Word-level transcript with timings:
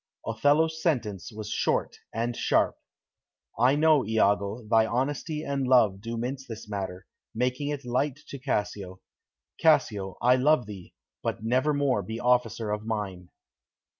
Othello's 0.25 0.81
sentence 0.81 1.31
was 1.31 1.51
short 1.51 1.99
and 2.11 2.35
sharp. 2.35 2.75
"I 3.59 3.75
know, 3.75 4.03
Iago, 4.03 4.65
thy 4.67 4.83
honesty 4.87 5.43
and 5.43 5.67
love 5.67 6.01
do 6.01 6.17
mince 6.17 6.43
this 6.47 6.67
matter, 6.67 7.05
making 7.35 7.67
it 7.69 7.85
light 7.85 8.17
to 8.29 8.39
Cassio. 8.39 8.99
Cassio, 9.59 10.17
I 10.19 10.37
love 10.37 10.65
thee, 10.65 10.95
but 11.21 11.43
never 11.43 11.71
more 11.71 12.01
be 12.01 12.19
officer 12.19 12.71
of 12.71 12.83
mine." 12.83 13.29